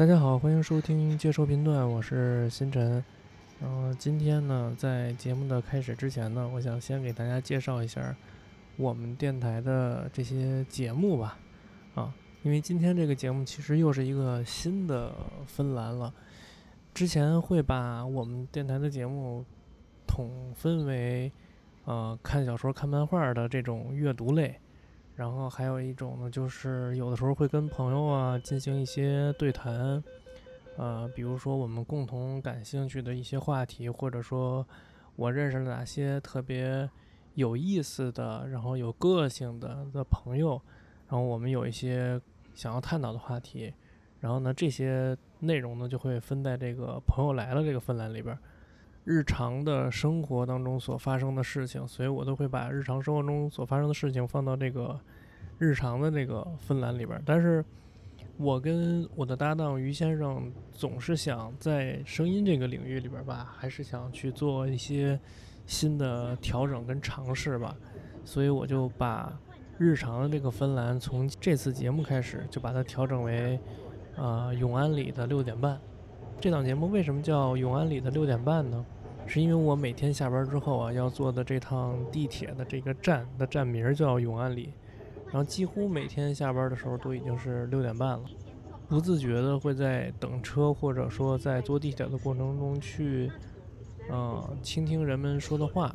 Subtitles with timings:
[0.00, 3.04] 大家好，欢迎收听接收频段，我是星辰。
[3.60, 8.16] 然后今天呢，在节目的开始之前呢，我想先给大家介绍一下
[8.78, 11.38] 我们电台的这些节目吧。
[11.94, 15.14] 啊，因为今天这个节目其实又是一个新的
[15.46, 16.10] 分栏了。
[16.94, 19.44] 之前会把我们电台的节目
[20.06, 21.30] 统分为
[21.84, 24.58] 呃看小说、看漫画的这种阅读类。
[25.20, 30.02] 然后还有一种呢，就是有的时候会跟朋友啊进行一些对谈，
[30.78, 34.66] 呃，比如说我们共同感兴趣的一些话题，或者说
[35.16, 36.88] 我认识了哪些特别
[37.34, 40.58] 有意思的、然后有个性的的朋友，
[41.06, 42.18] 然后我们有一些
[42.54, 43.70] 想要探讨的话题，
[44.20, 48.34] 然后呢，这些内容呢就会分在这个朋友来了这个分栏里边。
[49.10, 54.96] 日常的生活当中所发生的事情，所以我都会把日常生活中所发生的事情放到这个
[55.58, 57.20] 日常的这个分栏里边。
[57.26, 57.64] 但是，
[58.36, 65.18] 我跟我的搭档于先生总是想在声音这个领域里边吧，还是想去做一些
[65.66, 67.74] 新的调整跟尝试吧。
[68.24, 69.36] 所以我就把
[69.76, 73.58] 日常的这个分栏从这次节目开始就把它调整为
[74.14, 75.80] 呃永安里的六点半。
[76.40, 78.86] 这档节目为什么叫永安里的六点半呢？
[79.30, 84.72] 是因为我每天下班之后啊，要坐的这趟地铁的这个站的站名叫永安里，
[85.26, 88.24] 然后几乎每天下班的时候都已经是六点半了，
[88.88, 93.30] 不自觉的会在等车或者说在坐地铁的过程中去，
[94.08, 95.94] 呃，倾听人们说的话，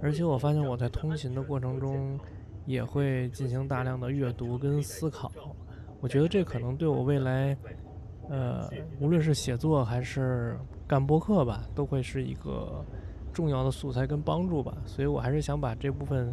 [0.00, 2.16] 而且我发现我在通勤的过程中
[2.64, 5.32] 也会进行大量的阅读跟思考，
[6.00, 7.56] 我觉得这可能对我未来。
[8.28, 8.68] 呃，
[9.00, 12.84] 无论是写作还是干播客吧，都会是一个
[13.32, 14.72] 重要的素材跟帮助吧。
[14.84, 16.32] 所以我还是想把这部分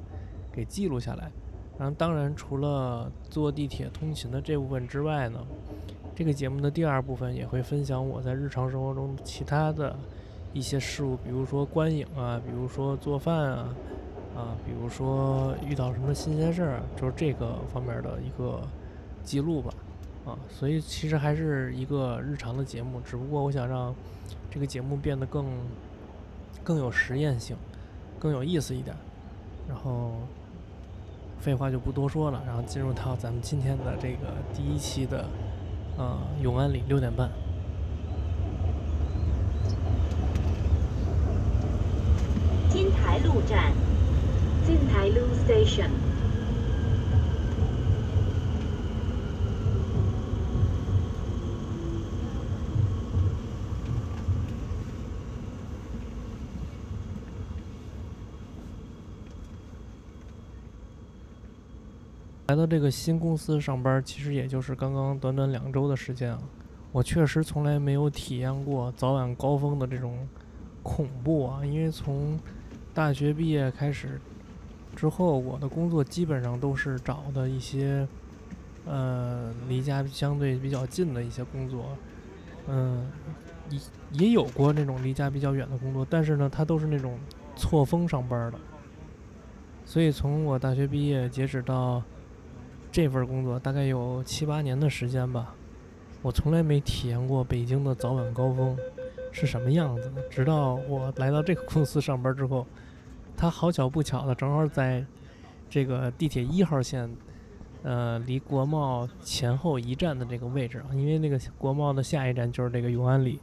[0.51, 1.31] 给记录下来。
[1.77, 5.39] 然后，当然除了坐地铁通勤的这部分之外呢，
[6.15, 9.93] 这个节目的第二部分也会分享我在日常生活中其他的
[10.53, 13.75] 一些事物，比如说观影啊，比如说做饭啊，
[14.35, 18.61] 啊，比如说遇到什么新鲜事儿，就是这个方面的一个
[19.23, 19.73] 记录吧。
[20.25, 23.93] 啊，所以其实还是一个日常的节目，只不过我想让
[24.49, 25.45] 这个节目变得更
[26.63, 27.55] 更有实验性，
[28.17, 28.95] 更有意思一点。
[29.69, 30.13] 然后
[31.39, 35.25] 废话就不多说了，然后进入到咱们今天的这个第一期的
[35.97, 37.29] 呃永安里六点半。
[42.69, 43.73] 金台路站，
[44.65, 46.04] 金台路 Station。
[62.47, 66.39] 来到这个新公司上班，其实也就是刚刚短短两周的时间啊。
[66.91, 70.27] 我确实从来没有体验过早晚高峰的这种
[70.83, 71.65] 恐怖啊。
[71.65, 72.39] 因为从
[72.93, 74.21] 大学毕业开始
[74.95, 78.07] 之后，我的工作基本上都是找的一些
[78.85, 81.97] 呃离家相对比较近的一些工作，
[82.67, 83.09] 嗯，
[83.71, 83.79] 也
[84.11, 87.17] 也有过那种离家比较远的工作，但是呢，它都是那种
[87.55, 88.59] 错峰上班的。
[89.83, 92.01] 所以从我大学毕业截止到
[92.95, 95.53] 这份工作大概有七八年的时间吧，
[96.21, 98.73] 我从来没体验过北京的早晚高峰
[99.33, 100.09] 是什么样子。
[100.29, 102.65] 直到我来到这个公司上班之后，
[103.35, 105.05] 他好巧不巧的正好在
[105.69, 107.13] 这个地铁一号线，
[107.83, 113.41] 呃，离国贸前后一站的这个位置啊，因为那个国贸的下一站就是这个永安里。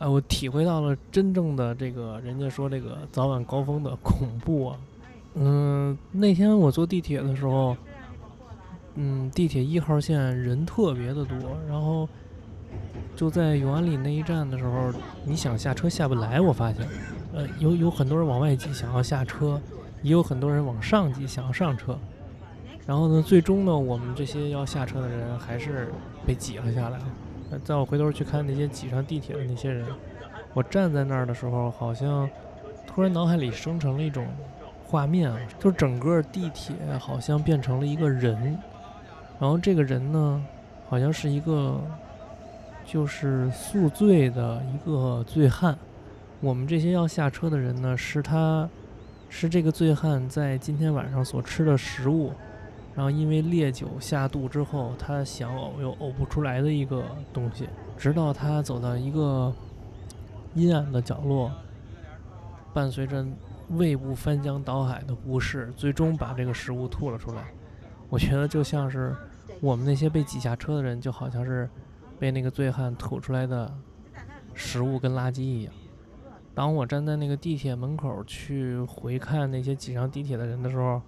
[0.00, 4.78] 啊，我体会到了真正的这个人家说这个早晚高峰的恐怖啊。
[5.34, 7.76] 嗯，那天我坐地铁的时候。
[8.94, 12.06] 嗯，地铁一号线人特别的多，然后
[13.16, 14.92] 就在永安里那一站的时候，
[15.24, 16.40] 你想下车下不来。
[16.40, 16.86] 我发现，
[17.32, 19.60] 呃，有有很多人往外挤想要下车，
[20.02, 21.98] 也有很多人往上挤想要上车。
[22.86, 25.88] 然后呢，最终呢，我们这些要下车的人还是
[26.26, 26.98] 被挤了下来。
[27.64, 29.86] 在我回头去看那些挤上地铁的那些人，
[30.52, 32.28] 我站在那儿的时候，好像
[32.86, 34.26] 突然脑海里生成了一种
[34.84, 38.58] 画面啊，就是整个地铁好像变成了一个人。
[39.42, 40.40] 然后这个人呢，
[40.88, 41.80] 好像是一个
[42.84, 45.76] 就是宿醉的一个醉汉。
[46.38, 48.68] 我们这些要下车的人呢，是他，
[49.28, 52.32] 是这个醉汉在今天晚上所吃的食物。
[52.94, 57.02] 然后因为烈酒下肚之后，他想呕又呕不出来的一个
[57.32, 57.68] 东西。
[57.98, 59.52] 直到他走到一个
[60.54, 61.50] 阴暗的角落，
[62.72, 63.26] 伴随着
[63.70, 67.42] 胃部翻江倒海的不适，最终把这个食物吐了出来。
[68.08, 69.12] 我觉得就像是。
[69.60, 71.68] 我们那些被挤下车的人，就好像是
[72.18, 73.72] 被那个醉汉吐出来的
[74.54, 75.72] 食物跟垃圾一样。
[76.54, 81.00] 当我站在那个地铁门口去回看那些挤上地铁的人的时候，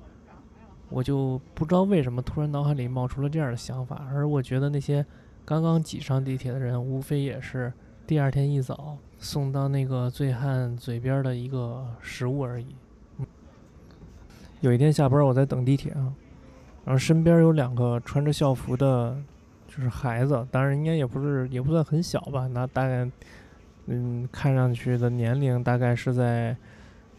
[0.89, 5.05] 我就不知道为什么突然脑海里冒出了这样的想法，而我觉得那些
[5.45, 7.73] 刚刚挤上地铁的人，无非也是
[8.07, 12.75] 第二天一早送到那个醉汉嘴边的一个食物而已。
[14.61, 16.15] 有一天下班，我在等地铁啊，
[16.85, 19.17] 然后身边有两个穿着校服的，
[19.69, 23.11] 就是孩子，当然应该也不是，也不算很小吧，那大概。
[23.87, 26.57] 嗯，看上去的年龄大概是在，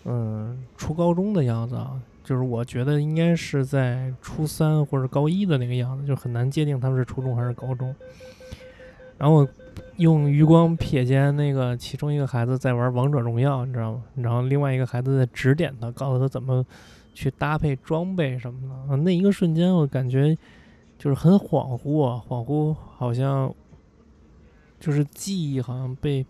[0.03, 7.93] 嗯，初高中的样子啊，就是我觉得应该是在初三或者高一的那个样子，就很难界定他们是初中还是高中。
[9.19, 9.47] 然后
[9.97, 14.01] 用余光瞥见那个其中一个孩子在玩王者荣耀，你知道吗？
[14.15, 16.65] 然后另外一个孩子在指点他，告诉他怎么
[17.15, 18.97] 去搭配装备什么的。
[18.97, 20.37] 那一个瞬间，我感觉
[20.99, 23.51] 就是很恍惚啊，恍惚，好像
[24.79, 26.23] 就是记忆好像被。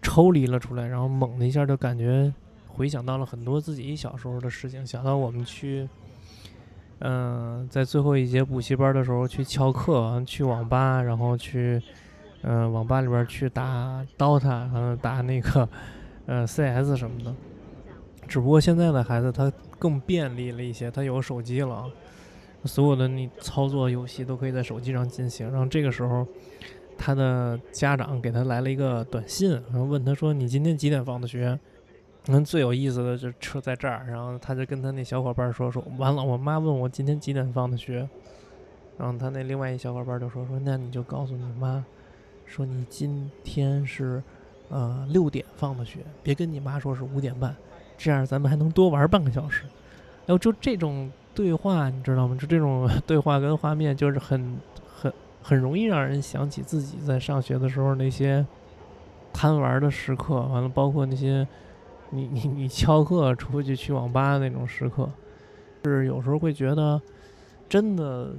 [0.00, 2.32] 抽离了出来，然后猛的一下就感觉
[2.68, 5.88] 回想到了很多自己小时候的事情，想到我们去，
[7.00, 11.82] 嗯，在最后一节补习班的时候去翘课，去网吧，然后去，
[12.42, 15.68] 嗯，网吧里边去打 DOTA，嗯，打那个，
[16.26, 17.34] 呃，CS 什么的。
[18.28, 21.90] 只不过现在的孩子他更便利了一些，他有手机了，
[22.64, 25.50] 所有的你操作游戏都可以在手机上进行。
[25.50, 26.26] 然后这个时候。
[27.00, 31.56] 他的家长给他来了一个短信，然后问他说：“你今天几点放的学？”
[32.26, 37.98] 嗯，最有意思的就车在这儿，然后他就跟他那小伙伴说：“说完了，我妈问我今天几点放的学。”
[38.98, 41.84] 然后他那另外一小伙伴就说：“说那你就告诉你妈，
[42.46, 44.20] 说你今天是
[44.68, 47.54] 呃六点放的学，别跟你妈说是五点半，
[47.98, 49.64] 这样咱们还能多玩半个小时。”
[50.24, 52.34] 然后就这种对话，你知道吗？
[52.40, 54.56] 就这种 对话跟画面，就是很。
[55.00, 58.44] 很很容易让人想起自己在上学的时候那些
[59.32, 61.46] 贪玩的时刻，完了，包括那些
[62.10, 65.08] 你你你翘课出去去网吧那种时刻，
[65.84, 67.00] 是有时候会觉得，
[67.68, 68.32] 真的，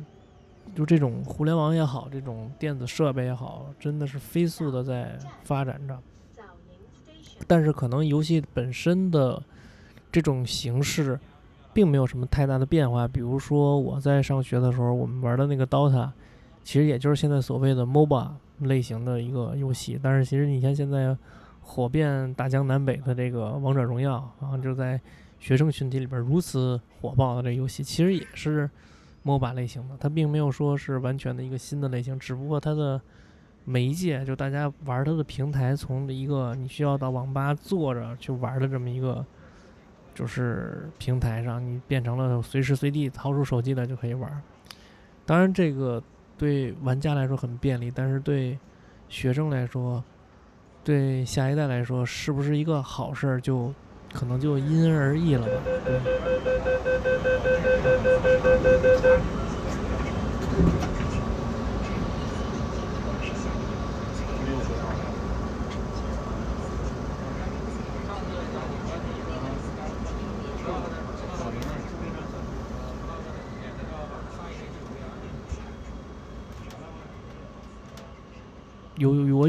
[0.75, 5.97] 就这种互联网也好，这种电子设备也好，真的是飞速的在发展着。
[7.47, 9.41] 但是可能游戏本身的
[10.11, 11.19] 这种形式，
[11.73, 13.07] 并没有什么太大的变化。
[13.07, 16.09] 比如说我在上学的时候，我们玩的那个 DOTA。
[16.61, 21.17] 其实也就是现在所谓的 MOBA 类型的一个游戏，但是其实你像现在
[21.61, 24.99] 火遍大江南北的这个王者荣耀，然后就在
[25.39, 28.69] 学生群体里边如此火爆的这游戏，其实也是
[29.25, 33.01] MOBA 类型的，它并没有说是完全的一个新的类型，只不过它的
[33.69, 39.23] 媒介就大家玩它的平台从一个你需要到网吧坐着去玩的这么一个
[40.15, 44.41] 就是平台上，你变成了随时随地掏出手机来就可以玩。
[45.25, 46.01] 当然这个。
[46.39, 48.57] 对玩家来说很便利，但是对
[49.09, 50.01] 学生来说，
[50.85, 53.73] 对下一代来说，是不是一个好事儿，就
[54.13, 55.61] 可能就因人而异了吧？
[55.83, 55.99] 对。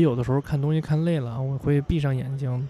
[0.00, 2.69] 有的时候看东西看累了，我会闭上眼睛，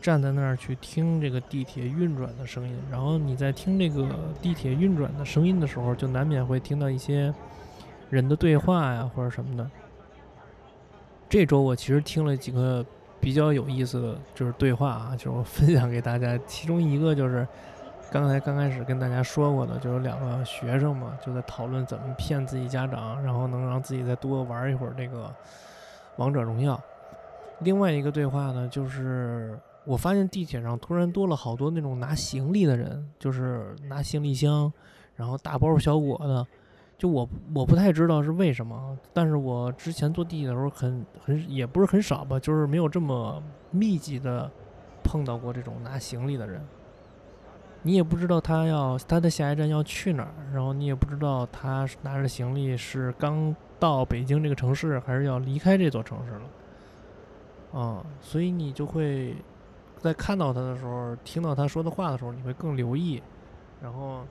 [0.00, 2.76] 站在那儿去听这个地铁运转的声音。
[2.90, 4.08] 然后你在听这个
[4.40, 7.34] 地铁运转的声音的时候，就难免会听到一些
[8.10, 9.70] 人的对话呀，或者什么的。
[11.28, 12.84] 这周我其实听了几个
[13.20, 16.38] 比较有意思的就是对话啊，就是我分享给大家。
[16.46, 17.46] 其中一个就是
[18.10, 25.34] 刚才刚开始跟大家说过的，就是两个学生嘛，就在讨论怎么骗自己家长，然后能让自己再多玩一会儿这个。
[26.16, 26.80] 王者荣耀，
[27.60, 34.72] 另外一个对话呢，就是我发现地铁上突然多了好多那种拿行李的人，就是拿行李箱，
[35.14, 36.46] 然后大包小裹的，
[36.98, 44.50] 就我我不太知道是为什么，但是我之前坐地铁的时候很很也不是很少吧，就是没有这么密集的
[45.04, 46.60] 碰到过这种拿行李的人，
[47.86, 53.54] 你也不知道他要他的下一站要去哪儿，然后你也不知道他拿着行李是刚。
[53.78, 59.36] 到北京这个城市，还是要离开这座城市了，啊，所以你就会
[59.98, 63.22] 在看到他的时候，听到他说的话的时候，你会更留意，
[63.82, 64.22] 然后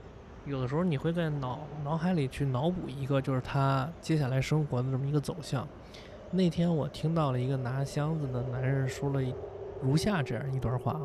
[0.45, 5.67] 有的时候你会在脑脑海里去脑补一个，就是他接下来生活的这么一个走向。
[6.31, 9.21] 那天我听到了一个拿箱子的男人说了
[9.79, 10.99] 如下这样一段话。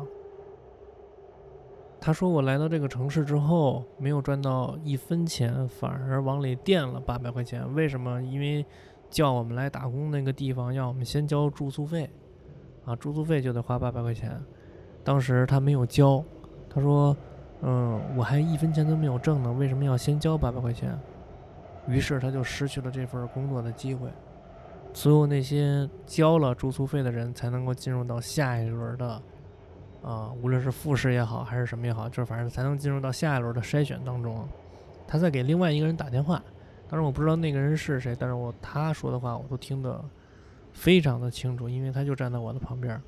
[2.03, 7.71] 他说：“我来到这个城市之后，没有赚到一分钱，反而往里垫了八百块钱。
[7.75, 8.19] 为什么？
[8.23, 8.65] 因为
[9.07, 12.09] 叫我们来打工那个地方，要我们先交住宿费，
[12.85, 14.35] 啊，住宿费就得花八百块钱。
[15.03, 16.23] 当时他没有交，
[16.67, 17.15] 他说
[17.61, 20.99] ：“嗯，我还一分钱都没有挣呢，为什么要先交八百块钱？”
[21.87, 24.09] 于是他就失去了这份工作的机会。
[24.91, 29.21] 所有那些交了住宿费的人才能够进入到下一轮的，
[30.03, 34.47] 啊，无论是复试也好，还是什么也好，就是反正才能进入到下一轮的筛选当中。
[35.07, 36.41] 他在给另外一个人打电话，
[36.89, 40.03] 当然我不知道那个人是谁，但是我他说的话我都听得
[40.73, 43.01] 非常的清楚，因为他就站在我的旁边。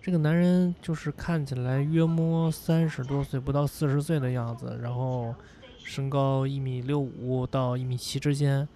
[0.00, 5.34] 这个男人就是看起来约摸三十多岁，不到四十岁的样子，然后
[5.78, 8.68] 身高一米六五到一米七之间。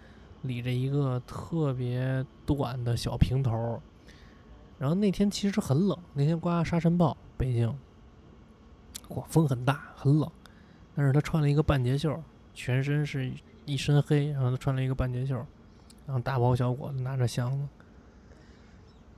[0.43, 3.83] 理着一个特别短的小平头，
[4.79, 7.69] 然后那天其实很冷，那天刮沙尘暴，北京，
[9.11, 10.29] 哇，风很大，很冷。
[10.95, 12.19] 但是他穿了一个半截袖，
[12.55, 13.31] 全身是
[13.67, 15.35] 一身黑，然后他穿了一个半截袖，
[16.07, 17.69] 然后大包小裹的拿着箱子。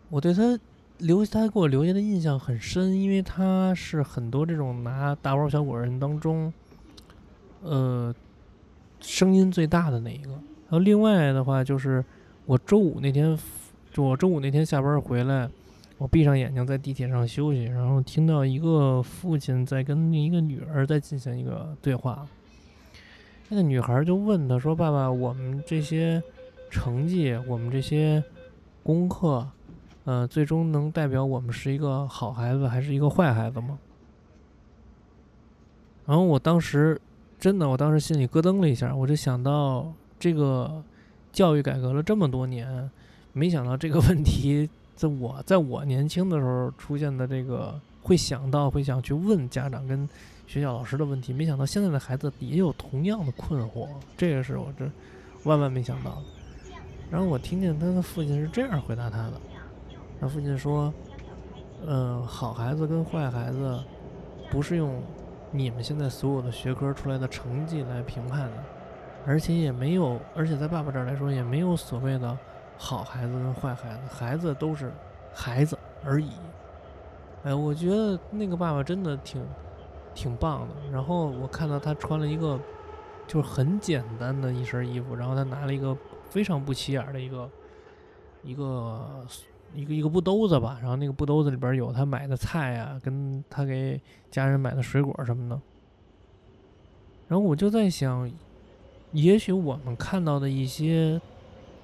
[0.08, 0.58] 我对他
[0.98, 6.52] 留他给我留下的印象很深，因为他是很多这种拿大包小裹人当中，
[7.62, 8.12] 呃，
[8.98, 10.32] 声音最大的那一个。
[10.32, 12.04] 然后另外的话就是，
[12.44, 13.38] 我周五那天，
[13.92, 15.48] 就我周五那天下班回来，
[15.98, 22.26] 我闭上眼睛在地铁上休息，然后听到一个父亲在跟一个女儿在进行一个对话。
[23.48, 26.22] 那个女孩就问他说：“爸爸，我们这些
[26.70, 28.22] 成绩，我们这些
[28.82, 29.46] 功课，
[30.04, 33.78] 呃，最终能代表我们是一个好孩子还是一个坏孩子吗？”
[36.06, 37.00] 然后我当时
[37.38, 39.92] 真的，我当时心里咯噔了一下，我就想到。
[40.20, 40.82] 这个
[41.30, 42.90] 教育改革了这么多年，
[43.32, 50.08] 没想到这个问题在我在我年轻的时候出现的这个会想到会想去问家长跟
[50.44, 53.86] 学校老师的问题，没想到现在的孩子也有同样的困惑，
[54.16, 54.90] 这个是我这
[55.44, 56.22] 万万没想到的。
[57.12, 59.40] 然后我听见他的父亲是这样回答他的，
[60.20, 60.92] 他父亲说
[61.86, 63.78] ：“嗯，好孩子跟坏孩子
[64.50, 65.00] 不是用
[65.52, 68.64] 你们现在所有的学科出来的成绩来评判的。”
[69.26, 72.36] 而且也没有，而且在爸爸这儿来说，也没有所谓的
[72.78, 74.90] 好孩子跟坏孩子，孩子都是
[75.34, 76.30] 孩子而已。
[77.42, 79.44] 哎，我觉得那个爸爸真的挺
[80.14, 80.74] 挺棒的。
[80.90, 82.58] 然后我看到他穿了一个
[83.26, 85.94] 就是很简单的一身衣服，然后他拿了一个
[86.30, 87.50] 非常不起眼的一个
[88.42, 89.26] 一个
[89.74, 95.60] 一个一个布兜子吧，然后那个布兜子里边有他买的菜啊，跟他给家人买的水果什么的。
[97.26, 98.30] 然后我就在想。
[99.12, 101.18] 也许我们看到的一些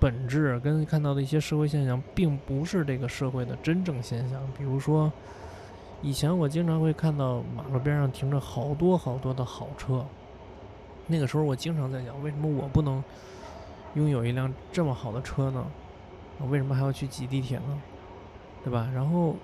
[0.05, 4.39] 本质，跟看到的一些社会现象，并不是这个社会的真正现象。
[4.55, 5.11] 比如说，
[6.03, 10.05] 以前我经常会看到马路边上停着好多好多的好车，
[11.07, 13.03] 那个时候我经常在想，为什么我不能
[13.95, 15.65] 拥有一辆这么好的车呢？
[16.39, 17.81] 我为什么还要去挤地铁呢？
[18.63, 18.91] 对吧？
[18.95, 19.35] 然后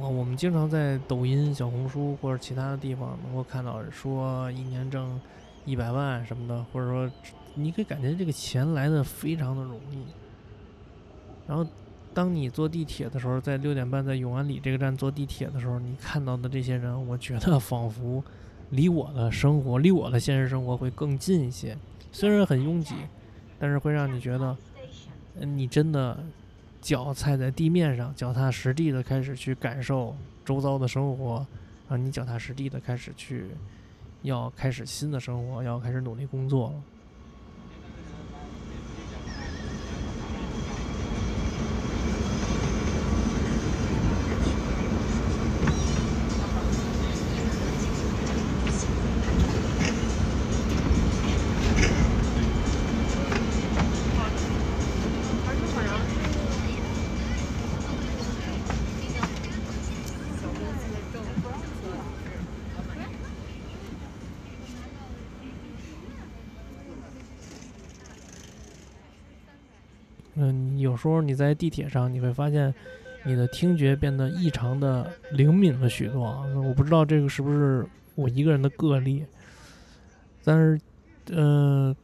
[0.00, 5.20] 我我们经常在抖音、小红书或者其他的地方能够看到说一年挣。
[5.64, 7.10] 一百万什么的，或者说，
[7.58, 9.98] 你可以感觉这个钱来的非常的容易。
[11.46, 11.66] 然后，
[12.14, 18.22] 当你坐地铁的时候，在六点半在永安里这个站坐地铁的时候，你看到的这些人，我觉得仿佛
[18.70, 21.76] 离我的生活，离我的现实生活会更近一些。
[22.12, 22.94] 虽然很拥挤，
[23.58, 24.56] 但是会让你觉得，
[25.40, 26.22] 你真的
[26.80, 31.46] 脚踩在地面上，脚踏实地的开始去感受周遭的生活，
[31.88, 33.46] 啊，你脚踏实地的开始去。
[34.22, 36.82] 要开始新的生活，要开始努力工作了。
[70.80, 72.72] 有时候你在地铁上，你会发现
[73.24, 76.22] 你的听觉变得异常的灵敏了许多。
[76.56, 79.24] 我不知道这个是不是我一个人的个例，
[80.44, 80.80] 但是，
[81.30, 81.94] 嗯，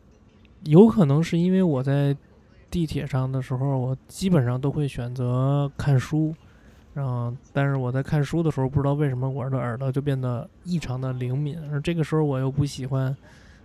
[0.64, 2.16] 有可能是因为我在
[2.70, 6.34] 地铁上的时候，我基本上都会选择看书，
[6.92, 13.16] 然后，但是我在看书的时候，不知道为什么我的耳朵就变得异常的灵敏，而这个时候我又不喜欢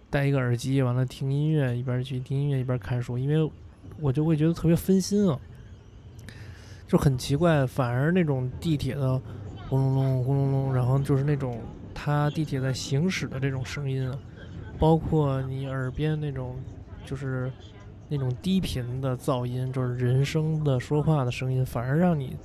[0.09, 3.51] 戴一个耳机，完了听音乐，一边去听音乐一边看书，因为。
[3.99, 5.39] 我就会觉得特别分心啊，
[6.87, 7.65] 就很奇怪。
[7.65, 9.21] 反而那种地铁的
[9.67, 11.59] 轰隆隆、轰隆隆，然后就是那种
[11.93, 14.17] 它地铁在行驶的这种声音啊，
[14.77, 16.55] 包括你耳边那种
[17.05, 17.51] 就是
[18.07, 22.35] 那种低频的噪音，就是人声的说话的声音，反而让你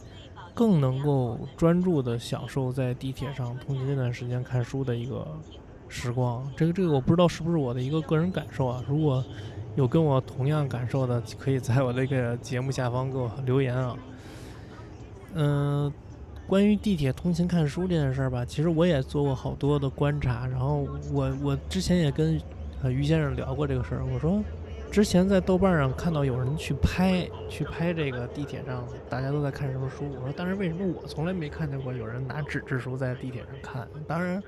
[0.52, 5.26] 更能够专注的享受在地铁上通勤这段时间看书的一个
[5.88, 6.48] 时光。
[6.56, 8.84] 这个这个我不知道是不是我的一个个人感受啊？
[8.88, 9.24] 如果
[9.74, 13.96] 有跟我同样感受的，可以在我这个节目下方给我留言啊。
[15.34, 15.92] 嗯，
[16.46, 20.46] 关于地铁通勤看书这件事儿吧，其实我也做过好多的观察。
[20.46, 22.40] 然后我我之前也跟
[22.82, 24.42] 呃于先生聊过这个事儿，我说。
[24.92, 30.04] 之前在豆瓣上看到有人去拍，去拍这个地铁上，大家都在看什么书。
[30.14, 33.88] 我说，但是为什么我从来没看见过有人拿纸质书在地铁上看？
[34.06, 34.40] 当然，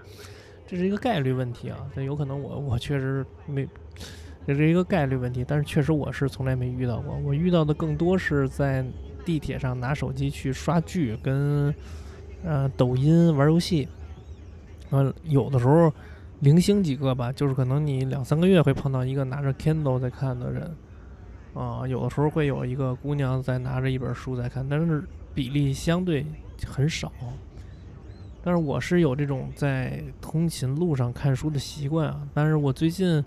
[0.64, 1.78] 这是一个概率问题啊。
[1.96, 3.66] 这有可能我我确实没，
[4.46, 5.44] 这是一个概率问题。
[5.46, 7.16] 但是确实我是从来没遇到过。
[7.24, 8.84] 我遇到的更多是在
[9.24, 11.74] 地铁上拿手机去刷剧，跟
[12.44, 13.88] 呃抖音玩游戏。
[14.90, 15.92] 嗯，有的时候。
[16.40, 20.70] 零星几个吧，就是可能你两三个月会碰到一个拿着 Kindle 在看的人，
[21.54, 25.02] 啊，有的时候会有一个姑娘在拿着一本书在看，但是
[25.34, 26.26] 比例相对
[26.66, 27.10] 很少。
[28.44, 33.24] 但是我是有这种在通勤路上看书的习惯啊，但是我最近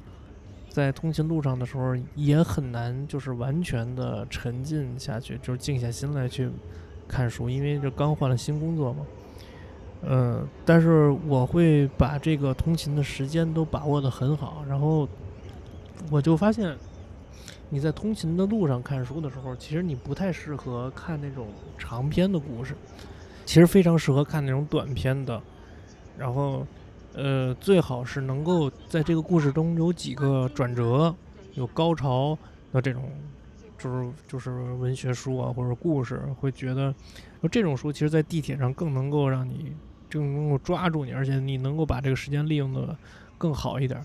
[0.69, 6.49] 在通勤路上的时候也很难，就是完全的沉浸下去，就是静下心来去
[7.07, 9.05] 看书，因为这刚换了新工作嘛。
[10.03, 15.05] 嗯，但是我会把这个通勤的时间都把握的很好，然后
[16.09, 16.73] 我就发现，
[17.69, 22.75] 你在通勤的路上看书的时候，其实你不太适合看那种长篇的故事，
[23.45, 25.41] 其实非常适合看那种短篇的，
[26.17, 26.65] 然后
[27.13, 31.13] 呃，最好是能够在这个故事中有几个转折、
[31.55, 32.37] 有高潮
[32.71, 33.11] 的这种，
[33.77, 36.93] 就是就是文学书啊或者故事，会觉得
[37.51, 39.73] 这种书其实，在地铁上更能够让你。
[40.11, 42.97] 更能够抓住你，而且你能够把这个时间利用的
[43.37, 44.03] 更好一点。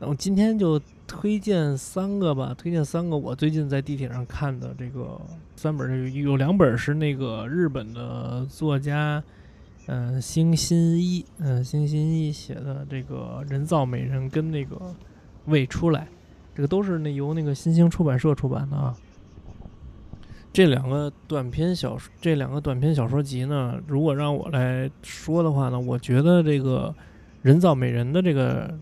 [0.00, 5.20] 那我今天就推荐三个吧，推荐三个我最近在地铁上看的这个
[5.54, 9.22] 三本，有两本是那个日本的作家，
[9.92, 14.94] 嗯，星新一，嗯，星新一写的这个人造美人跟那个
[15.46, 16.06] 未出来，
[16.54, 18.96] 这个都是那由那个新兴出版社出版的啊。
[20.52, 26.94] 这两个短篇小说，这两个短篇小说集呢，如果让我来说的话呢，我觉得这个
[27.42, 28.72] 人造美人的这个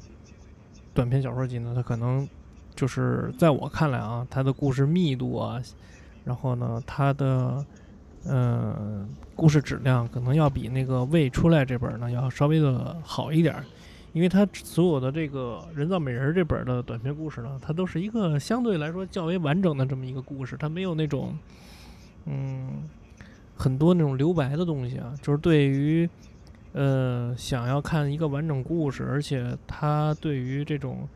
[0.92, 2.28] 短篇小说集呢，它可能
[2.74, 5.58] 就是在我看来啊，它的故事密度啊，
[6.24, 7.64] 然后呢，它的
[8.28, 13.56] 嗯故事质量可能要比那个未出来这本呢要稍微的好一点。
[14.14, 21.36] 因为它所有的这个人造美人这本的短篇故事呢，它都是一个相对来说较为完整的这么一个故事，它没有那种，
[22.24, 22.82] 嗯，
[23.54, 25.14] 很多那种留白的东西啊。
[25.20, 26.08] 就是对于，
[26.72, 31.06] 呃，想要看一个完整故事，而且它对于这种，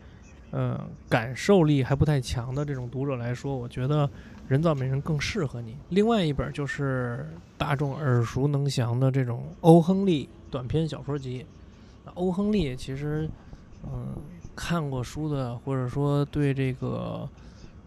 [0.50, 4.08] 呃，感受力还不太强的这种读者来说，我觉得
[4.48, 5.76] 人造美人更适合你。
[5.88, 7.26] 另外一本就是
[7.56, 11.44] 大众耳熟能详的这种欧亨利短篇小说集。
[12.14, 13.28] 欧亨利其实，
[13.84, 14.14] 嗯，
[14.54, 17.26] 看过书的，或者说对这个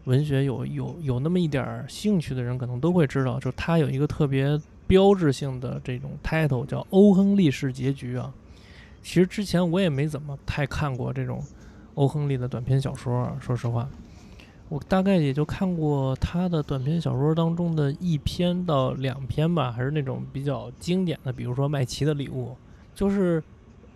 [0.06, 8.34] 文学有有有那么一点兴趣的人，可能都会知道，就是他有一个特别标志性的这种 title 叫《欧亨利式结局》啊。
[9.04, 11.44] 其实之前我也没怎么太看过这种
[11.94, 13.88] 欧亨利的短篇小说，说实话，
[14.70, 22.50] 我大概也就看过他的短篇小说当中的一篇到两篇吧，还是那种比较经典的，比如说《麦琪的礼物》，
[22.94, 23.44] 就是。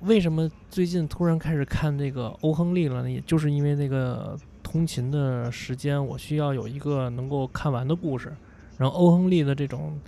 [0.04, 3.12] 为什么最近突然开始看这个欧亨利了呢？
[3.12, 8.34] 也就是因为那个通勤的时间，我需要有一个能够看完的故事。
[8.78, 10.00] 然后欧亨利的这种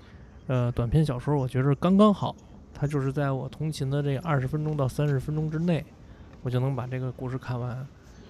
[0.47, 2.33] 呃短篇小说，我觉着刚刚好，
[2.73, 5.83] 它就是在我通勤的这二十分钟到三十分钟之内，
[6.41, 7.85] 我就能把这个故事看完。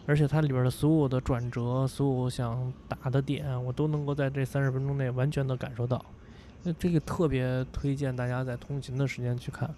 [0.05, 6.03] 而且它里边的所有的转折，所有想打的点，我都能够在这三十分钟内完全的感受到。
[6.63, 9.69] 那这个特别推荐大家在通勤的时间去看。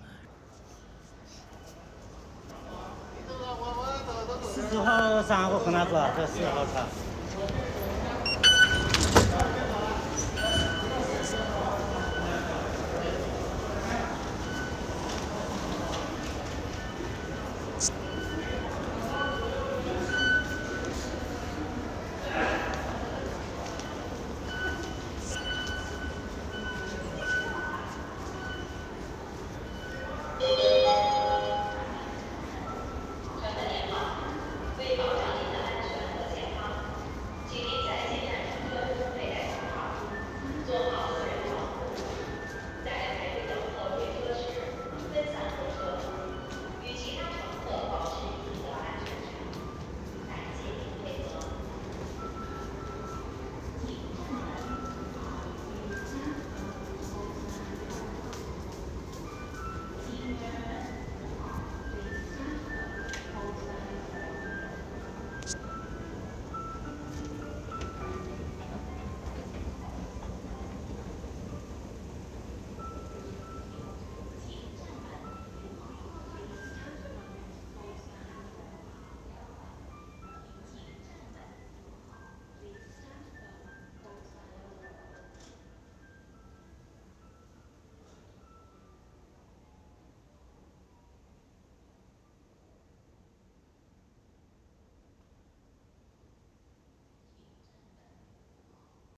[4.54, 6.10] 四号三号和哪个？
[6.16, 7.03] 这四号车。